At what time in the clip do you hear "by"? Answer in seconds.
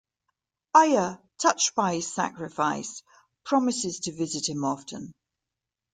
1.75-1.93